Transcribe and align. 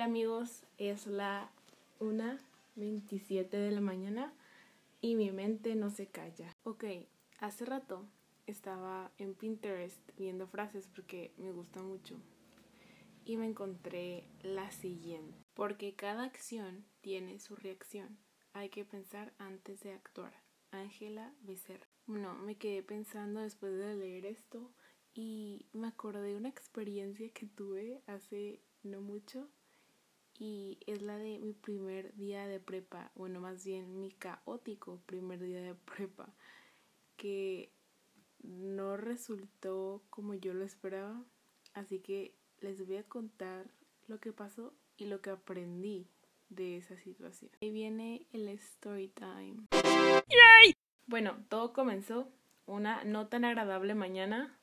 Hola 0.00 0.06
amigos, 0.06 0.64
es 0.78 1.06
la 1.06 1.50
1.27 1.98 3.50
de 3.50 3.70
la 3.70 3.82
mañana 3.82 4.32
y 5.02 5.14
mi 5.14 5.30
mente 5.30 5.74
no 5.74 5.90
se 5.90 6.06
calla. 6.06 6.56
Ok, 6.64 6.84
hace 7.38 7.66
rato 7.66 8.06
estaba 8.46 9.10
en 9.18 9.34
Pinterest 9.34 10.00
viendo 10.16 10.46
frases 10.46 10.88
porque 10.88 11.34
me 11.36 11.52
gusta 11.52 11.82
mucho 11.82 12.16
y 13.26 13.36
me 13.36 13.44
encontré 13.44 14.24
la 14.42 14.70
siguiente. 14.70 15.36
Porque 15.52 15.92
cada 15.92 16.24
acción 16.24 16.86
tiene 17.02 17.38
su 17.38 17.54
reacción. 17.54 18.16
Hay 18.54 18.70
que 18.70 18.86
pensar 18.86 19.34
antes 19.36 19.82
de 19.82 19.92
actuar. 19.92 20.32
Ángela 20.70 21.34
Becerra. 21.42 21.86
No, 22.06 22.36
me 22.36 22.56
quedé 22.56 22.82
pensando 22.82 23.40
después 23.40 23.76
de 23.76 23.96
leer 23.96 24.24
esto 24.24 24.72
y 25.12 25.66
me 25.74 25.88
acordé 25.88 26.22
de 26.22 26.36
una 26.36 26.48
experiencia 26.48 27.28
que 27.34 27.44
tuve 27.44 28.00
hace 28.06 28.62
no 28.82 29.02
mucho 29.02 29.50
y 30.40 30.78
es 30.86 31.02
la 31.02 31.18
de 31.18 31.38
mi 31.38 31.52
primer 31.52 32.16
día 32.16 32.46
de 32.46 32.60
prepa, 32.60 33.12
bueno, 33.14 33.40
más 33.40 33.62
bien 33.62 34.00
mi 34.00 34.10
caótico 34.10 34.98
primer 35.04 35.38
día 35.38 35.60
de 35.60 35.74
prepa, 35.84 36.34
que 37.16 37.70
no 38.42 38.96
resultó 38.96 40.02
como 40.08 40.32
yo 40.32 40.54
lo 40.54 40.64
esperaba, 40.64 41.22
así 41.74 42.00
que 42.00 42.34
les 42.60 42.84
voy 42.86 42.96
a 42.96 43.04
contar 43.04 43.70
lo 44.08 44.18
que 44.18 44.32
pasó 44.32 44.72
y 44.96 45.04
lo 45.04 45.20
que 45.20 45.28
aprendí 45.28 46.08
de 46.48 46.78
esa 46.78 46.96
situación. 46.96 47.50
Ahí 47.60 47.70
viene 47.70 48.26
el 48.32 48.48
story 48.48 49.08
time. 49.08 49.68
Bueno, 51.06 51.44
todo 51.50 51.74
comenzó 51.74 52.32
una 52.64 53.04
no 53.04 53.28
tan 53.28 53.44
agradable 53.44 53.94
mañana 53.94 54.58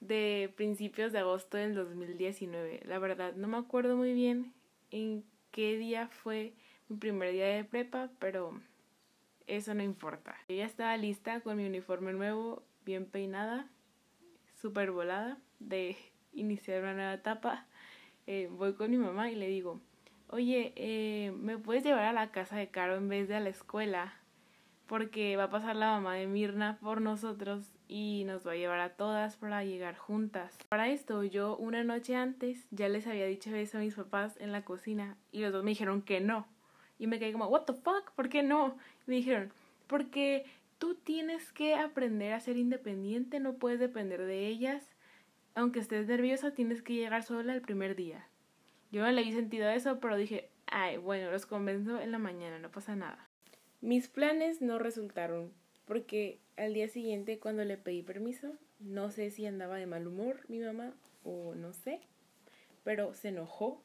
de 0.00 0.52
principios 0.56 1.12
de 1.12 1.20
agosto 1.20 1.56
del 1.56 1.76
2019. 1.76 2.82
La 2.84 2.98
verdad, 2.98 3.34
no 3.36 3.46
me 3.46 3.58
acuerdo 3.58 3.96
muy 3.96 4.12
bien 4.12 4.54
en 4.90 5.24
qué 5.50 5.76
día 5.76 6.08
fue 6.08 6.54
mi 6.88 6.96
primer 6.96 7.32
día 7.32 7.46
de 7.46 7.64
prepa, 7.64 8.10
pero 8.18 8.60
eso 9.46 9.74
no 9.74 9.82
importa. 9.82 10.36
Yo 10.48 10.56
ya 10.56 10.66
estaba 10.66 10.96
lista 10.96 11.40
con 11.40 11.56
mi 11.56 11.66
uniforme 11.66 12.12
nuevo, 12.12 12.62
bien 12.84 13.06
peinada, 13.06 13.68
súper 14.54 14.90
volada, 14.90 15.38
de 15.58 15.96
iniciar 16.32 16.82
una 16.82 16.94
nueva 16.94 17.14
etapa. 17.14 17.66
Eh, 18.26 18.48
voy 18.50 18.74
con 18.74 18.90
mi 18.90 18.96
mamá 18.96 19.30
y 19.30 19.34
le 19.34 19.48
digo, 19.48 19.80
oye, 20.28 20.72
eh, 20.76 21.32
¿me 21.32 21.58
puedes 21.58 21.82
llevar 21.82 22.04
a 22.04 22.12
la 22.12 22.30
casa 22.30 22.56
de 22.56 22.68
Caro 22.68 22.96
en 22.96 23.08
vez 23.08 23.28
de 23.28 23.36
a 23.36 23.40
la 23.40 23.48
escuela? 23.48 24.19
Porque 24.90 25.36
va 25.36 25.44
a 25.44 25.50
pasar 25.50 25.76
la 25.76 25.92
mamá 25.92 26.16
de 26.16 26.26
Mirna 26.26 26.76
por 26.80 27.00
nosotros 27.00 27.70
y 27.86 28.24
nos 28.26 28.44
va 28.44 28.52
a 28.52 28.56
llevar 28.56 28.80
a 28.80 28.96
todas 28.96 29.36
para 29.36 29.62
llegar 29.62 29.96
juntas. 29.96 30.58
Para 30.68 30.88
esto 30.88 31.22
yo 31.22 31.56
una 31.58 31.84
noche 31.84 32.16
antes 32.16 32.66
ya 32.72 32.88
les 32.88 33.06
había 33.06 33.26
dicho 33.26 33.54
eso 33.54 33.78
a 33.78 33.82
mis 33.82 33.94
papás 33.94 34.36
en 34.40 34.50
la 34.50 34.64
cocina 34.64 35.16
y 35.30 35.42
los 35.42 35.52
dos 35.52 35.62
me 35.62 35.70
dijeron 35.70 36.02
que 36.02 36.18
no. 36.18 36.44
Y 36.98 37.06
me 37.06 37.20
quedé 37.20 37.30
como, 37.30 37.46
what 37.46 37.66
the 37.66 37.72
fuck, 37.72 38.10
¿por 38.16 38.28
qué 38.28 38.42
no? 38.42 38.76
Me 39.06 39.14
dijeron, 39.14 39.52
porque 39.86 40.44
tú 40.78 40.96
tienes 40.96 41.52
que 41.52 41.76
aprender 41.76 42.32
a 42.32 42.40
ser 42.40 42.56
independiente, 42.56 43.38
no 43.38 43.54
puedes 43.54 43.78
depender 43.78 44.24
de 44.24 44.48
ellas. 44.48 44.90
Aunque 45.54 45.78
estés 45.78 46.08
nerviosa, 46.08 46.50
tienes 46.50 46.82
que 46.82 46.94
llegar 46.94 47.22
sola 47.22 47.54
el 47.54 47.60
primer 47.60 47.94
día. 47.94 48.26
Yo 48.90 49.02
no 49.02 49.12
le 49.12 49.22
vi 49.22 49.30
sentido 49.30 49.70
eso, 49.70 50.00
pero 50.00 50.16
dije, 50.16 50.50
ay, 50.66 50.96
bueno, 50.96 51.30
los 51.30 51.46
convenzo 51.46 52.00
en 52.00 52.10
la 52.10 52.18
mañana, 52.18 52.58
no 52.58 52.72
pasa 52.72 52.96
nada. 52.96 53.29
Mis 53.82 54.08
planes 54.08 54.60
no 54.60 54.78
resultaron, 54.78 55.54
porque 55.86 56.38
al 56.58 56.74
día 56.74 56.88
siguiente 56.88 57.38
cuando 57.38 57.64
le 57.64 57.78
pedí 57.78 58.02
permiso, 58.02 58.52
no 58.78 59.10
sé 59.10 59.30
si 59.30 59.46
andaba 59.46 59.78
de 59.78 59.86
mal 59.86 60.06
humor 60.06 60.40
mi 60.48 60.58
mamá 60.58 60.92
o 61.24 61.54
no 61.54 61.72
sé, 61.72 62.00
pero 62.84 63.14
se 63.14 63.28
enojó 63.28 63.82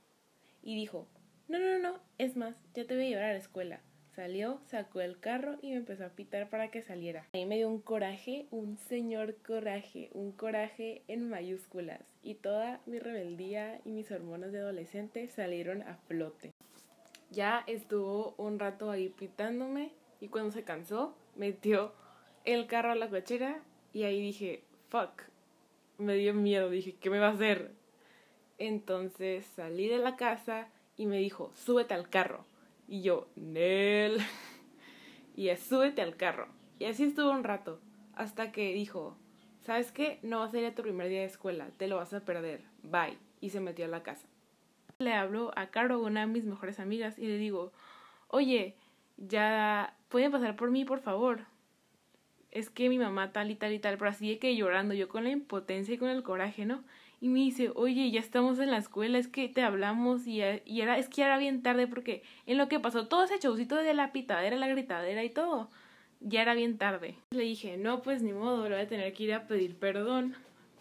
y 0.61 0.75
dijo, 0.75 1.07
no, 1.47 1.59
no, 1.59 1.79
no, 1.79 2.01
es 2.17 2.35
más, 2.35 2.57
ya 2.73 2.85
te 2.85 2.93
voy 2.93 3.05
a 3.05 3.09
llevar 3.09 3.23
a 3.23 3.31
la 3.31 3.39
escuela. 3.39 3.79
Salió, 4.15 4.59
sacó 4.65 4.99
el 4.99 5.19
carro 5.19 5.57
y 5.61 5.71
me 5.71 5.77
empezó 5.77 6.05
a 6.05 6.09
pitar 6.09 6.49
para 6.49 6.71
que 6.71 6.81
saliera. 6.81 7.27
Ahí 7.33 7.45
me 7.45 7.55
dio 7.55 7.69
un 7.69 7.79
coraje, 7.79 8.47
un 8.51 8.77
señor 8.77 9.35
coraje, 9.45 10.09
un 10.13 10.33
coraje 10.33 11.03
en 11.07 11.29
mayúsculas. 11.29 12.01
Y 12.21 12.35
toda 12.35 12.81
mi 12.85 12.99
rebeldía 12.99 13.79
y 13.85 13.91
mis 13.91 14.11
hormonas 14.11 14.51
de 14.51 14.59
adolescente 14.59 15.27
salieron 15.27 15.83
a 15.83 15.95
flote. 16.07 16.54
Ya 17.31 17.63
estuvo 17.67 18.35
un 18.37 18.59
rato 18.59 18.91
ahí 18.91 19.09
pitándome 19.09 19.91
y 20.19 20.27
cuando 20.29 20.51
se 20.51 20.63
cansó 20.63 21.15
metió 21.35 21.93
el 22.45 22.67
carro 22.67 22.91
a 22.91 22.95
la 22.95 23.09
cochera 23.09 23.61
y 23.93 24.03
ahí 24.03 24.21
dije, 24.21 24.63
fuck, 24.89 25.23
me 25.97 26.15
dio 26.15 26.33
miedo, 26.33 26.69
dije, 26.69 26.95
¿qué 26.99 27.09
me 27.09 27.19
va 27.19 27.27
a 27.27 27.33
hacer? 27.33 27.73
Entonces 28.57 29.45
salí 29.55 29.87
de 29.87 29.97
la 29.97 30.15
casa 30.15 30.69
y 30.97 31.05
me 31.05 31.17
dijo, 31.17 31.51
súbete 31.55 31.93
al 31.93 32.09
carro. 32.09 32.45
Y 32.87 33.01
yo, 33.01 33.27
Nel. 33.35 34.19
y 35.35 35.49
es, 35.49 35.59
súbete 35.59 36.01
al 36.01 36.15
carro. 36.15 36.47
Y 36.79 36.85
así 36.85 37.03
estuvo 37.03 37.31
un 37.31 37.43
rato, 37.43 37.79
hasta 38.13 38.51
que 38.51 38.73
dijo, 38.73 39.17
¿sabes 39.61 39.91
qué? 39.91 40.19
No 40.21 40.39
vas 40.39 40.53
a 40.53 40.59
ir 40.59 40.75
tu 40.75 40.83
primer 40.83 41.09
día 41.09 41.21
de 41.21 41.25
escuela, 41.25 41.69
te 41.77 41.87
lo 41.87 41.97
vas 41.97 42.13
a 42.13 42.23
perder, 42.23 42.61
bye. 42.83 43.17
Y 43.41 43.49
se 43.49 43.59
metió 43.59 43.85
a 43.85 43.89
la 43.89 44.03
casa. 44.03 44.27
Le 44.99 45.11
hablo 45.11 45.51
a 45.57 45.71
Caro, 45.71 45.99
una 45.99 46.21
de 46.21 46.27
mis 46.27 46.45
mejores 46.45 46.79
amigas, 46.79 47.19
y 47.19 47.27
le 47.27 47.37
digo, 47.37 47.73
oye, 48.29 48.75
ya 49.17 49.93
pueden 50.07 50.31
pasar 50.31 50.55
por 50.55 50.71
mí, 50.71 50.85
por 50.85 51.01
favor. 51.01 51.41
Es 52.49 52.69
que 52.69 52.87
mi 52.87 52.97
mamá 52.97 53.33
tal 53.33 53.51
y 53.51 53.55
tal 53.55 53.73
y 53.73 53.79
tal, 53.79 53.97
pero 53.97 54.09
así 54.09 54.29
de 54.29 54.39
que 54.39 54.55
llorando, 54.55 54.93
yo 54.93 55.09
con 55.09 55.25
la 55.25 55.31
impotencia 55.31 55.95
y 55.95 55.97
con 55.97 56.07
el 56.07 56.23
coraje, 56.23 56.63
¿no? 56.63 56.81
Y 57.19 57.27
me 57.27 57.39
dice, 57.39 57.71
oye, 57.75 58.09
ya 58.09 58.21
estamos 58.21 58.57
en 58.59 58.71
la 58.71 58.77
escuela, 58.77 59.17
es 59.17 59.27
que 59.27 59.49
te 59.49 59.63
hablamos 59.63 60.27
y, 60.27 60.41
y 60.63 60.79
era, 60.79 60.97
es 60.97 61.09
que 61.09 61.17
ya 61.17 61.25
era 61.25 61.37
bien 61.37 61.61
tarde 61.61 61.87
porque 61.87 62.23
en 62.45 62.57
lo 62.57 62.69
que 62.69 62.79
pasó 62.79 63.09
todo 63.09 63.25
ese 63.25 63.39
showcito 63.39 63.75
de 63.75 63.93
la 63.93 64.13
pitadera, 64.13 64.55
la 64.55 64.69
gritadera 64.69 65.25
y 65.25 65.29
todo, 65.29 65.69
ya 66.21 66.41
era 66.41 66.53
bien 66.53 66.77
tarde. 66.77 67.15
Le 67.31 67.43
dije, 67.43 67.75
no, 67.75 68.01
pues 68.01 68.21
ni 68.21 68.31
modo, 68.31 68.69
le 68.69 68.75
voy 68.75 68.85
a 68.85 68.87
tener 68.87 69.11
que 69.11 69.23
ir 69.23 69.33
a 69.33 69.45
pedir 69.45 69.75
perdón 69.75 70.35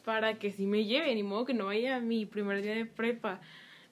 para 0.05 0.39
que 0.39 0.53
si 0.53 0.67
me 0.67 0.85
lleve, 0.85 1.13
ni 1.17 1.25
modo 1.25 1.47
que 1.47 1.55
no 1.55 1.67
vaya 1.67 1.97
a 1.97 2.01
mi 2.01 2.27
primer 2.27 2.63
día 2.63 2.77
de 2.77 2.87
prepa 2.87 3.41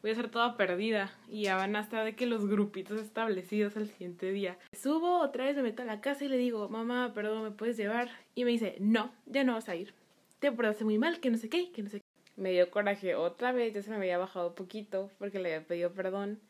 voy 0.02 0.10
a 0.10 0.14
ser 0.14 0.30
toda 0.30 0.56
perdida 0.56 1.12
y 1.28 1.44
ya 1.44 1.56
van 1.56 1.76
a 1.76 1.80
estar 1.80 2.04
de 2.04 2.16
que 2.16 2.26
los 2.26 2.46
grupitos 2.46 3.00
establecidos 3.00 3.76
al 3.76 3.86
siguiente 3.86 4.32
día. 4.32 4.58
Subo 4.72 5.20
otra 5.20 5.44
vez, 5.44 5.56
me 5.56 5.62
meto 5.62 5.82
a 5.82 5.86
la 5.86 6.00
casa 6.00 6.24
y 6.24 6.28
le 6.28 6.36
digo, 6.36 6.68
mamá, 6.68 7.12
perdón, 7.14 7.44
¿me 7.44 7.50
puedes 7.52 7.76
llevar? 7.76 8.10
Y 8.34 8.44
me 8.44 8.50
dice, 8.50 8.76
no, 8.80 9.12
ya 9.26 9.44
no 9.44 9.54
vas 9.54 9.68
a 9.68 9.76
ir. 9.76 9.94
Te 10.40 10.50
portaste 10.50 10.84
muy 10.84 10.98
mal, 10.98 11.20
que 11.20 11.30
no 11.30 11.38
sé 11.38 11.48
qué, 11.48 11.70
que 11.70 11.82
no 11.82 11.88
sé 11.88 12.00
qué. 12.00 12.06
Me 12.36 12.50
dio 12.50 12.70
coraje 12.70 13.14
otra 13.14 13.52
vez, 13.52 13.74
ya 13.74 13.82
se 13.82 13.90
me 13.90 13.96
había 13.96 14.18
bajado 14.18 14.54
poquito 14.54 15.10
porque 15.18 15.38
le 15.38 15.54
había 15.54 15.66
pedido 15.66 15.92
perdón. 15.92 16.40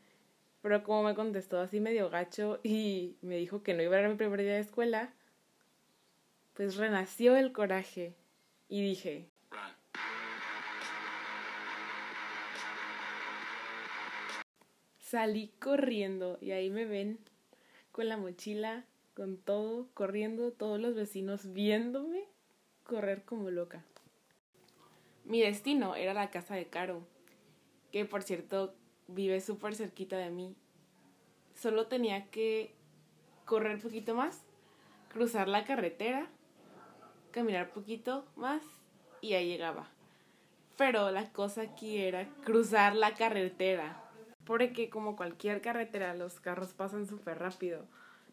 Pero 0.63 0.83
como 0.85 1.03
me 1.03 1.15
contestó 1.15 1.61
así 1.61 1.81
medio 1.81 2.09
gacho 2.09 2.61
y 2.63 3.17
me 3.21 3.37
dijo 3.37 3.63
que 3.63 3.75
no 3.75 3.83
iba 3.83 3.97
a 3.97 4.01
ir 4.01 4.07
a 4.07 4.09
mi 4.09 4.15
primer 4.15 4.41
día 4.41 4.55
de 4.55 4.61
escuela, 4.61 5.13
pues 6.55 6.77
renació 6.77 7.37
el 7.37 7.53
coraje 7.53 8.15
y 8.69 8.81
dije, 8.81 9.29
salí 15.13 15.53
corriendo 15.61 16.39
y 16.41 16.53
ahí 16.53 16.71
me 16.71 16.87
ven 16.87 17.19
con 17.91 18.09
la 18.09 18.17
mochila, 18.17 18.87
con 19.15 19.37
todo, 19.37 19.87
corriendo, 19.93 20.53
todos 20.53 20.81
los 20.81 20.95
vecinos 20.95 21.53
viéndome 21.53 22.25
correr 22.83 23.23
como 23.27 23.51
loca. 23.51 23.85
Mi 25.27 25.43
destino 25.43 25.97
era 25.97 26.15
la 26.15 26.31
casa 26.31 26.55
de 26.55 26.65
Caro, 26.65 27.07
que 27.91 28.07
por 28.07 28.23
cierto 28.23 28.75
vive 29.07 29.43
súper 29.43 29.75
cerquita 29.75 30.17
de 30.17 30.31
mí. 30.31 30.57
Solo 31.55 31.89
tenía 31.89 32.31
que 32.31 32.75
correr 33.45 33.83
poquito 33.83 34.15
más, 34.15 34.43
cruzar 35.11 35.47
la 35.47 35.65
carretera, 35.65 36.27
caminar 37.33 37.71
poquito 37.71 38.25
más 38.35 38.63
y 39.21 39.35
ahí 39.35 39.47
llegaba. 39.47 39.91
Pero 40.79 41.11
la 41.11 41.31
cosa 41.33 41.61
aquí 41.61 41.99
era 41.99 42.27
cruzar 42.45 42.97
la 42.97 43.13
carretera 43.13 44.03
porque 44.45 44.91
como 44.91 45.17
cualquier 45.17 45.61
carretera 45.61 46.15
los 46.15 46.41
carros 46.41 46.73
pasan 46.73 47.07
súper 47.07 47.39
rápido. 47.39 47.87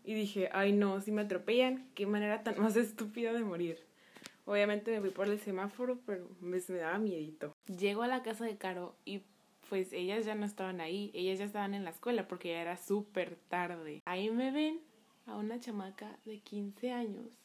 Y 0.04 0.14
dije, 0.14 0.50
ay 0.54 0.72
no, 0.72 1.02
si 1.02 1.12
me 1.12 1.22
atropellan, 1.22 1.88
qué 1.94 2.06
manera 2.06 2.44
tan 2.44 2.60
más 2.60 2.76
estúpida 2.76 3.34
de 3.34 3.44
morir. 3.44 3.84
Obviamente 4.46 4.92
me 4.92 5.02
fui 5.02 5.12
por 5.12 5.28
el 5.28 5.40
semáforo, 5.40 6.00
pero 6.06 6.28
me, 6.42 6.60
me 6.68 6.78
daba 6.78 6.98
miedito. 6.98 7.54
Llego 7.68 8.02
a 8.02 8.08
la 8.08 8.24
casa 8.24 8.46
de 8.46 8.58
Caro 8.58 8.96
y 9.06 9.22
pues 9.70 9.94
ellas 9.94 10.26
ya 10.26 10.34
no 10.34 10.46
estaban 10.46 10.82
ahí, 10.82 11.12
ellas 11.14 11.38
ya 11.38 11.46
estaban 11.46 11.76
en 11.76 11.84
la 11.84 11.92
escuela 11.92 12.28
porque 12.28 12.50
ya 12.50 12.62
era 12.62 12.78
súper 12.78 13.36
tarde. 13.50 14.02
Ahí 14.06 14.32
me 14.32 14.52
ven 14.52 14.80
a 15.28 15.36
una 15.36 15.60
chamaca 15.60 16.18
de 16.26 16.40
15 16.40 16.92
años 16.92 17.38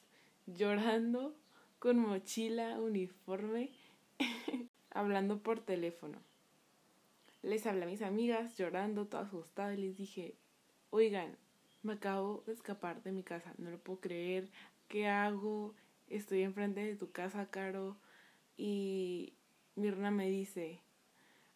llorando 0.47 1.35
con 1.79 1.99
mochila, 1.99 2.81
uniforme, 2.81 3.71
hablando 4.91 5.39
por 5.39 5.61
teléfono 5.61 6.19
les 7.45 7.67
hablé 7.67 7.85
a 7.85 7.89
mis 7.89 8.03
amigas 8.03 8.57
llorando, 8.57 9.07
toda 9.07 9.25
asustada, 9.25 9.75
y 9.75 9.77
les 9.77 9.97
dije, 9.97 10.37
oigan, 10.91 11.37
me 11.83 11.95
acabo 11.95 12.43
de 12.47 12.53
escapar 12.53 13.03
de 13.03 13.13
mi 13.13 13.23
casa, 13.23 13.55
no 13.59 13.71
lo 13.71 13.79
puedo 13.79 14.01
creer, 14.01 14.51
¿qué 14.89 15.07
hago? 15.09 15.75
Estoy 16.09 16.43
enfrente 16.43 16.85
de 16.85 16.97
tu 16.97 17.13
casa, 17.13 17.51
Caro. 17.51 17.97
Y 18.57 19.35
Mirna 19.75 20.11
me 20.11 20.31
dice, 20.31 20.81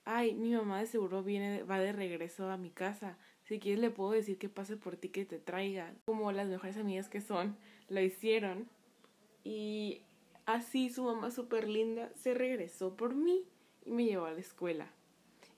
ay, 0.05 0.35
mi 0.35 0.53
mamá 0.53 0.81
de 0.81 0.87
seguro 0.87 1.23
viene, 1.23 1.63
va 1.63 1.79
de 1.79 1.93
regreso 1.93 2.51
a 2.51 2.57
mi 2.57 2.71
casa. 2.71 3.19
Si 3.45 3.59
quieres 3.59 3.81
le 3.81 3.91
puedo 3.91 4.11
decir 4.11 4.39
que 4.39 4.49
pase 4.49 4.77
por 4.77 4.97
ti 4.97 5.09
que 5.09 5.25
te 5.25 5.39
traiga. 5.39 5.95
Como 6.07 6.33
las 6.33 6.49
mejores 6.49 6.77
amigas 6.77 7.09
que 7.09 7.21
son, 7.21 7.57
lo 7.89 8.01
hicieron. 8.01 8.69
Y 9.45 10.03
así 10.45 10.91
su 10.91 11.05
mamá 11.05 11.31
súper 11.31 11.69
linda 11.69 12.11
se 12.17 12.35
regresó 12.35 12.97
por 12.97 13.15
mí 13.15 13.45
y 13.85 13.93
me 13.93 14.05
llevó 14.05 14.27
a 14.27 14.33
la 14.33 14.41
escuela. 14.41 14.91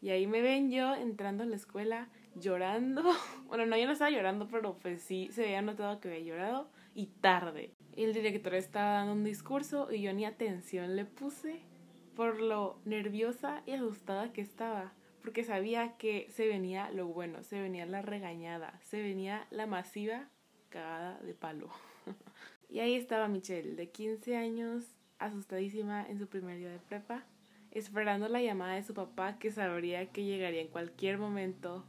Y 0.02 0.10
ahí 0.10 0.26
me 0.26 0.40
ven 0.40 0.70
yo 0.70 0.94
entrando 0.94 1.42
a 1.42 1.46
la 1.46 1.56
escuela 1.56 2.08
llorando. 2.34 3.02
Bueno, 3.46 3.66
no, 3.66 3.76
yo 3.76 3.86
no 3.86 3.92
estaba 3.92 4.10
llorando, 4.10 4.46
pero 4.46 4.78
pues 4.78 5.02
sí 5.02 5.28
se 5.32 5.42
había 5.42 5.60
notado 5.60 6.00
que 6.00 6.08
había 6.08 6.20
llorado 6.20 6.70
y 6.94 7.06
tarde. 7.06 7.74
El 7.96 8.14
director 8.14 8.54
estaba 8.54 8.92
dando 8.92 9.12
un 9.14 9.24
discurso 9.24 9.92
y 9.92 10.02
yo 10.02 10.12
ni 10.12 10.24
atención 10.24 10.94
le 10.94 11.04
puse 11.04 11.60
por 12.14 12.40
lo 12.40 12.78
nerviosa 12.84 13.62
y 13.66 13.72
asustada 13.72 14.32
que 14.32 14.40
estaba, 14.40 14.92
porque 15.22 15.42
sabía 15.42 15.96
que 15.96 16.28
se 16.30 16.46
venía 16.46 16.90
lo 16.92 17.08
bueno, 17.08 17.42
se 17.42 17.60
venía 17.60 17.86
la 17.86 18.02
regañada, 18.02 18.78
se 18.82 19.02
venía 19.02 19.46
la 19.50 19.66
masiva 19.66 20.28
cagada 20.68 21.18
de 21.20 21.34
palo. 21.34 21.70
y 22.68 22.80
ahí 22.80 22.94
estaba 22.94 23.26
Michelle, 23.26 23.74
de 23.74 23.90
15 23.90 24.36
años, 24.36 24.84
asustadísima 25.18 26.06
en 26.06 26.18
su 26.18 26.28
primer 26.28 26.58
día 26.58 26.70
de 26.70 26.78
prepa, 26.78 27.26
esperando 27.70 28.28
la 28.28 28.42
llamada 28.42 28.74
de 28.74 28.82
su 28.82 28.94
papá 28.94 29.38
que 29.38 29.50
sabría 29.50 30.10
que 30.10 30.24
llegaría 30.24 30.60
en 30.60 30.68
cualquier 30.68 31.18
momento. 31.18 31.84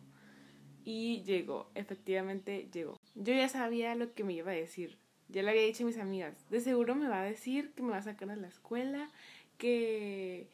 Y 0.84 1.22
llegó, 1.24 1.70
efectivamente 1.76 2.70
llegó. 2.72 2.98
Yo 3.16 3.34
ya 3.34 3.48
sabía 3.50 3.96
lo 3.96 4.14
que 4.14 4.24
me 4.24 4.34
iba 4.34 4.52
a 4.52 4.56
decir. 4.56 4.98
Ya 5.30 5.44
le 5.44 5.52
había 5.52 5.64
dicho 5.64 5.84
a 5.84 5.88
mis 5.88 5.98
amigas, 5.98 6.50
de 6.50 6.60
seguro 6.60 6.96
me 6.96 7.08
va 7.08 7.22
a 7.22 7.26
decir 7.26 7.72
que 7.74 7.84
me 7.84 7.92
va 7.92 7.98
a 7.98 8.02
sacar 8.02 8.30
a 8.32 8.36
la 8.36 8.48
escuela, 8.48 9.10
que 9.58 10.50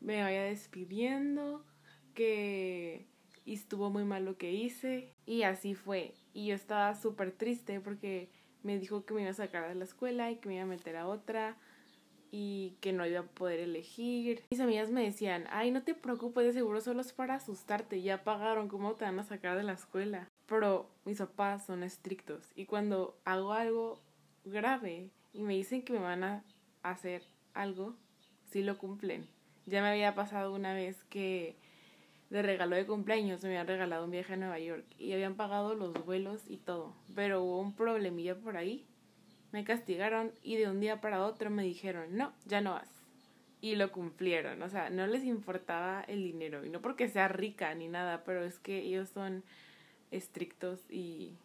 me 0.00 0.22
vaya 0.22 0.44
despidiendo, 0.44 1.66
que 2.14 3.06
estuvo 3.44 3.90
muy 3.90 4.04
mal 4.04 4.24
lo 4.24 4.38
que 4.38 4.52
hice. 4.52 5.12
Y 5.26 5.42
así 5.42 5.74
fue. 5.74 6.14
Y 6.32 6.46
yo 6.46 6.54
estaba 6.54 6.94
súper 6.94 7.32
triste 7.32 7.80
porque 7.80 8.30
me 8.62 8.78
dijo 8.78 9.04
que 9.04 9.14
me 9.14 9.22
iba 9.22 9.30
a 9.30 9.34
sacar 9.34 9.68
de 9.68 9.74
la 9.74 9.84
escuela 9.84 10.30
y 10.30 10.36
que 10.36 10.48
me 10.48 10.54
iba 10.54 10.64
a 10.64 10.66
meter 10.66 10.96
a 10.96 11.08
otra 11.08 11.58
y 12.34 12.78
que 12.80 12.94
no 12.94 13.06
iba 13.06 13.20
a 13.20 13.24
poder 13.24 13.60
elegir. 13.60 14.42
Mis 14.50 14.58
amigas 14.58 14.90
me 14.90 15.04
decían, 15.04 15.44
ay, 15.50 15.70
no 15.70 15.82
te 15.82 15.94
preocupes, 15.94 16.46
de 16.46 16.52
seguro 16.54 16.80
solo 16.80 17.02
es 17.02 17.12
para 17.12 17.34
asustarte, 17.34 18.00
ya 18.02 18.24
pagaron, 18.24 18.68
¿cómo 18.68 18.94
te 18.94 19.04
van 19.04 19.20
a 19.20 19.24
sacar 19.24 19.56
de 19.56 19.62
la 19.62 19.74
escuela? 19.74 20.28
Pero 20.46 20.90
mis 21.04 21.18
papás 21.18 21.66
son 21.66 21.82
estrictos 21.82 22.50
y 22.56 22.64
cuando 22.64 23.16
hago 23.24 23.52
algo 23.52 24.00
grave 24.44 25.10
y 25.34 25.42
me 25.42 25.54
dicen 25.54 25.82
que 25.82 25.92
me 25.92 26.00
van 26.00 26.24
a 26.24 26.42
hacer 26.82 27.22
algo, 27.52 27.94
sí 28.50 28.62
lo 28.62 28.78
cumplen. 28.78 29.28
Ya 29.66 29.82
me 29.82 29.88
había 29.88 30.14
pasado 30.14 30.54
una 30.54 30.72
vez 30.74 31.04
que 31.04 31.56
de 32.30 32.40
regalo 32.40 32.76
de 32.76 32.86
cumpleaños 32.86 33.42
me 33.42 33.50
habían 33.50 33.66
regalado 33.66 34.06
un 34.06 34.10
viaje 34.10 34.32
a 34.32 34.36
Nueva 34.38 34.58
York 34.58 34.86
y 34.98 35.12
habían 35.12 35.34
pagado 35.34 35.74
los 35.74 35.92
vuelos 36.06 36.44
y 36.48 36.56
todo, 36.56 36.94
pero 37.14 37.42
hubo 37.42 37.60
un 37.60 37.74
problemilla 37.74 38.34
por 38.36 38.56
ahí 38.56 38.86
me 39.52 39.64
castigaron 39.64 40.32
y 40.42 40.56
de 40.56 40.68
un 40.68 40.80
día 40.80 41.00
para 41.00 41.24
otro 41.24 41.50
me 41.50 41.62
dijeron, 41.62 42.16
no, 42.16 42.32
ya 42.46 42.60
no 42.60 42.72
vas. 42.72 42.88
Y 43.60 43.76
lo 43.76 43.92
cumplieron, 43.92 44.60
o 44.62 44.68
sea, 44.68 44.90
no 44.90 45.06
les 45.06 45.24
importaba 45.24 46.02
el 46.08 46.24
dinero. 46.24 46.64
Y 46.64 46.70
no 46.70 46.80
porque 46.82 47.08
sea 47.08 47.28
rica 47.28 47.72
ni 47.74 47.86
nada, 47.86 48.24
pero 48.24 48.44
es 48.44 48.58
que 48.58 48.78
ellos 48.78 49.08
son 49.10 49.44
estrictos 50.10 50.84
y 50.90 51.36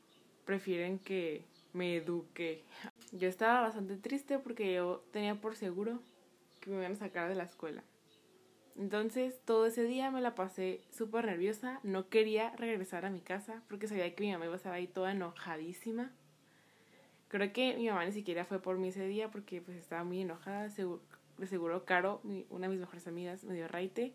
prefieren 0.46 0.98
que 0.98 1.46
me 1.74 1.98
eduque. 1.98 2.64
Yo 3.12 3.28
estaba 3.28 3.62
bastante 3.62 3.98
triste 3.98 4.40
porque 4.40 4.74
yo 4.74 5.04
tenía 5.12 5.36
por 5.36 5.56
seguro 5.56 6.00
que 6.60 6.72
me 6.72 6.78
iban 6.78 6.94
a 6.94 6.96
sacar 6.96 7.30
de 7.30 7.36
la 7.36 7.44
escuela. 7.44 7.84
Entonces 8.78 9.40
todo 9.44 9.66
ese 9.66 9.84
día 9.84 10.12
me 10.12 10.22
la 10.22 10.36
pasé 10.36 10.82
súper 10.92 11.26
nerviosa, 11.26 11.80
no 11.84 12.10
quería 12.10 12.56
regresar 12.58 13.06
a 13.06 13.10
mi 13.10 13.22
casa 13.22 13.64
porque 13.68 13.88
sabía 13.88 14.14
que 14.14 14.24
mi 14.24 14.32
mamá 14.32 14.46
iba 14.46 14.54
a 14.54 14.58
estar 14.58 14.74
ahí 14.74 14.88
toda 14.88 15.12
enojadísima. 15.12 16.12
Creo 17.28 17.52
que 17.52 17.76
mi 17.76 17.88
mamá 17.88 18.06
ni 18.06 18.12
siquiera 18.12 18.46
fue 18.46 18.62
por 18.62 18.78
mí 18.78 18.90
ese 18.90 19.06
día 19.08 19.30
porque 19.30 19.62
pues 19.62 19.78
estaba 19.78 20.04
muy 20.04 20.22
enojada. 20.22 20.70
Seguro, 20.70 21.02
de 21.38 21.48
seguro 21.48 21.86
Caro, 21.86 22.22
una 22.50 22.68
de 22.68 22.74
mis 22.74 22.80
mejores 22.80 23.08
amigas, 23.08 23.44
me 23.44 23.54
dio 23.54 23.68
raite. 23.68 24.14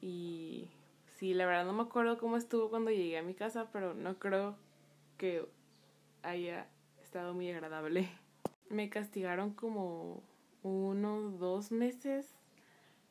Y 0.00 0.68
sí, 1.16 1.34
la 1.34 1.46
verdad 1.46 1.64
no 1.64 1.72
me 1.72 1.82
acuerdo 1.82 2.18
cómo 2.18 2.36
estuvo 2.36 2.70
cuando 2.70 2.90
llegué 2.90 3.18
a 3.18 3.22
mi 3.22 3.34
casa, 3.34 3.70
pero 3.72 3.94
no 3.94 4.18
creo 4.18 4.56
que 5.18 5.44
haya 6.22 6.66
estado 7.02 7.34
muy 7.34 7.50
agradable. 7.50 8.08
Me 8.70 8.88
castigaron 8.88 9.52
como 9.52 10.22
unos 10.62 11.38
dos 11.38 11.70
meses 11.70 12.34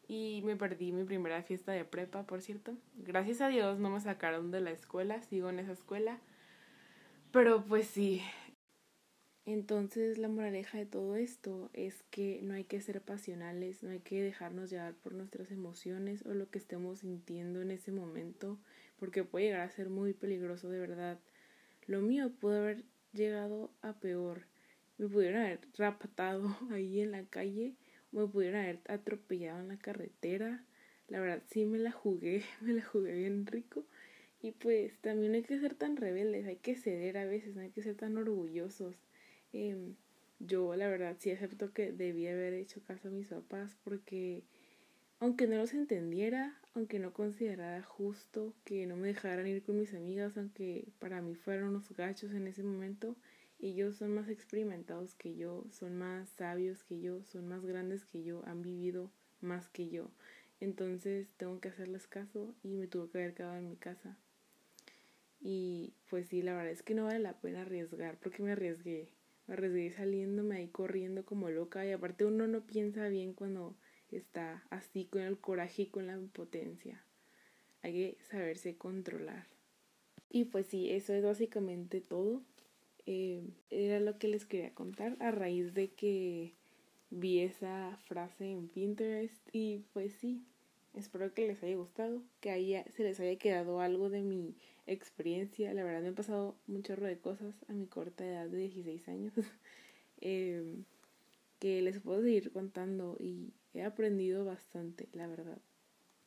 y 0.07 0.41
me 0.43 0.55
perdí 0.55 0.91
mi 0.91 1.03
primera 1.03 1.41
fiesta 1.43 1.71
de 1.71 1.85
prepa, 1.85 2.23
por 2.23 2.41
cierto. 2.41 2.73
Gracias 2.95 3.39
a 3.39 3.47
Dios 3.47 3.79
no 3.79 3.89
me 3.91 4.01
sacaron 4.01 4.51
de 4.51 4.61
la 4.61 4.71
escuela, 4.71 5.21
sigo 5.21 5.49
en 5.49 5.59
esa 5.59 5.71
escuela. 5.71 6.19
Pero 7.31 7.63
pues 7.63 7.87
sí, 7.87 8.21
entonces 9.45 10.17
la 10.17 10.29
moraleja 10.29 10.77
de 10.77 10.85
todo 10.85 11.17
esto 11.17 11.69
es 11.73 12.03
que 12.11 12.39
no 12.43 12.53
hay 12.53 12.63
que 12.63 12.79
ser 12.79 13.01
pasionales, 13.01 13.83
no 13.83 13.89
hay 13.89 13.99
que 13.99 14.21
dejarnos 14.21 14.69
llevar 14.69 14.93
por 14.93 15.13
nuestras 15.13 15.51
emociones 15.51 16.25
o 16.25 16.33
lo 16.33 16.49
que 16.49 16.59
estemos 16.59 16.99
sintiendo 16.99 17.61
en 17.61 17.71
ese 17.71 17.91
momento, 17.91 18.57
porque 18.97 19.25
puede 19.25 19.45
llegar 19.47 19.61
a 19.61 19.69
ser 19.69 19.89
muy 19.89 20.13
peligroso 20.13 20.69
de 20.69 20.79
verdad. 20.79 21.19
Lo 21.87 21.99
mío 21.99 22.31
pudo 22.39 22.59
haber 22.59 22.83
llegado 23.11 23.69
a 23.81 23.99
peor. 23.99 24.43
Me 24.97 25.09
pudieron 25.09 25.41
haber 25.41 25.59
raptado 25.77 26.55
ahí 26.71 27.01
en 27.01 27.11
la 27.11 27.25
calle, 27.25 27.75
me 28.13 28.25
pudieron 28.27 28.61
haber 28.61 28.79
atropellado 28.87 29.59
en 29.59 29.67
la 29.67 29.77
carretera. 29.77 30.63
La 31.09 31.19
verdad 31.19 31.43
sí 31.47 31.65
me 31.65 31.79
la 31.79 31.91
jugué, 31.91 32.43
me 32.61 32.71
la 32.73 32.85
jugué 32.85 33.13
bien 33.13 33.45
rico. 33.45 33.83
Y 34.41 34.51
pues 34.51 34.97
también 34.99 35.31
no 35.33 35.37
hay 35.37 35.43
que 35.43 35.59
ser 35.59 35.75
tan 35.75 35.97
rebeldes, 35.97 36.45
hay 36.45 36.57
que 36.57 36.75
ceder 36.75 37.17
a 37.17 37.25
veces, 37.25 37.55
no 37.55 37.61
hay 37.61 37.71
que 37.71 37.81
ser 37.81 37.95
tan 37.95 38.17
orgullosos. 38.17 38.95
Em, 39.53 39.95
yo 40.39 40.75
la 40.75 40.87
verdad 40.89 41.15
sí 41.19 41.31
acepto 41.31 41.73
que 41.73 41.91
debí 41.91 42.27
haber 42.27 42.53
hecho 42.53 42.83
caso 42.83 43.07
a 43.07 43.11
mis 43.11 43.29
papás 43.29 43.77
porque 43.83 44.43
aunque 45.19 45.47
no 45.47 45.55
los 45.55 45.73
entendiera, 45.73 46.59
aunque 46.73 46.99
no 46.99 47.13
considerara 47.13 47.81
justo 47.83 48.53
que 48.65 48.85
no 48.87 48.97
me 48.97 49.07
dejaran 49.07 49.47
ir 49.47 49.63
con 49.63 49.79
mis 49.79 49.93
amigas, 49.93 50.35
aunque 50.37 50.89
para 50.99 51.21
mí 51.21 51.35
fueron 51.35 51.69
unos 51.69 51.89
gachos 51.95 52.33
en 52.33 52.47
ese 52.47 52.63
momento, 52.63 53.15
ellos 53.59 53.95
son 53.95 54.13
más 54.13 54.27
experimentados 54.27 55.15
que 55.15 55.35
yo, 55.35 55.65
son 55.71 55.97
más 55.97 56.27
sabios 56.29 56.83
que 56.83 56.99
yo, 56.99 57.23
son 57.23 57.47
más 57.47 57.63
grandes 57.65 58.03
que 58.03 58.23
yo, 58.23 58.43
han 58.45 58.61
vivido 58.61 59.11
más 59.39 59.69
que 59.69 59.87
yo. 59.87 60.11
Entonces 60.59 61.33
tengo 61.37 61.61
que 61.61 61.69
hacerles 61.69 62.07
caso 62.07 62.53
y 62.63 62.75
me 62.75 62.87
tuve 62.87 63.09
que 63.09 63.19
haber 63.19 63.33
quedado 63.33 63.55
en 63.55 63.69
mi 63.69 63.77
casa. 63.77 64.17
Y 65.39 65.93
pues 66.09 66.27
sí, 66.27 66.41
la 66.41 66.53
verdad 66.53 66.71
es 66.71 66.83
que 66.83 66.95
no 66.95 67.05
vale 67.05 67.19
la 67.19 67.39
pena 67.39 67.61
arriesgar 67.61 68.17
porque 68.19 68.43
me 68.43 68.51
arriesgué 68.51 69.09
arriesgué 69.47 69.91
saliéndome 69.91 70.57
ahí 70.57 70.67
corriendo 70.67 71.25
como 71.25 71.49
loca 71.49 71.85
y 71.85 71.91
aparte 71.91 72.25
uno 72.25 72.47
no 72.47 72.65
piensa 72.65 73.07
bien 73.07 73.33
cuando 73.33 73.75
está 74.11 74.63
así 74.69 75.05
con 75.05 75.21
el 75.21 75.37
coraje 75.37 75.83
y 75.83 75.87
con 75.87 76.07
la 76.07 76.13
impotencia. 76.13 77.03
Hay 77.81 77.93
que 77.93 78.17
saberse 78.23 78.77
controlar. 78.77 79.47
Y 80.29 80.45
pues 80.45 80.67
sí, 80.67 80.89
eso 80.91 81.13
es 81.13 81.23
básicamente 81.23 82.01
todo. 82.01 82.41
Eh, 83.05 83.43
era 83.69 83.99
lo 83.99 84.17
que 84.17 84.27
les 84.27 84.45
quería 84.45 84.73
contar 84.73 85.17
a 85.19 85.31
raíz 85.31 85.73
de 85.73 85.91
que 85.91 86.55
vi 87.09 87.41
esa 87.41 87.97
frase 88.05 88.49
en 88.49 88.69
Pinterest 88.69 89.47
y 89.51 89.83
pues 89.93 90.13
sí, 90.13 90.43
espero 90.93 91.33
que 91.33 91.47
les 91.47 91.61
haya 91.61 91.75
gustado, 91.75 92.23
que 92.39 92.49
haya, 92.49 92.85
se 92.91 93.03
les 93.03 93.19
haya 93.19 93.37
quedado 93.37 93.81
algo 93.81 94.09
de 94.09 94.23
mi 94.23 94.55
experiencia. 94.85 95.73
La 95.73 95.83
verdad 95.83 96.01
me 96.01 96.09
han 96.09 96.15
pasado 96.15 96.55
un 96.67 96.83
chorro 96.83 97.07
de 97.07 97.19
cosas 97.19 97.55
a 97.67 97.73
mi 97.73 97.87
corta 97.87 98.25
edad 98.25 98.47
de 98.47 98.57
16 98.57 99.07
años 99.07 99.33
em, 100.21 100.83
que 101.59 101.81
les 101.81 101.99
puedo 101.99 102.21
seguir 102.21 102.51
contando 102.51 103.17
y 103.19 103.53
he 103.73 103.83
aprendido 103.83 104.45
bastante, 104.45 105.07
la 105.13 105.27
verdad. 105.27 105.59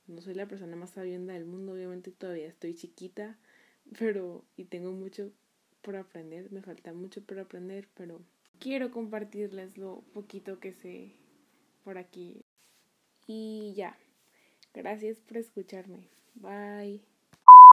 No 0.07 0.21
soy 0.21 0.35
la 0.35 0.47
persona 0.47 0.77
más 0.77 0.91
sabienda 0.91 1.35
del 1.35 1.47
mundo, 1.47 1.73
obviamente 1.73 2.13
todavía 2.13 2.47
estoy 2.47 2.75
chiquita, 2.75 3.39
pero 3.99 4.45
y 4.57 4.65
tengo 4.65 4.93
mucho 4.93 5.33
por 5.83 5.97
aprender, 5.97 6.51
me 6.51 6.63
falta 6.63 6.93
mucho 6.93 7.23
por 7.25 7.39
aprender, 7.39 7.89
pero 7.95 8.21
quiero 8.59 8.91
compartirles 8.91 9.79
lo 9.79 10.03
poquito 10.13 10.59
que 10.59 10.73
sé 10.73 11.13
por 11.85 11.99
aquí. 11.99 12.43
Y 13.27 13.75
ya, 13.77 13.97
gracias 14.75 15.19
por 15.21 15.37
escucharme. 15.37 16.09
Bye. 16.35 17.16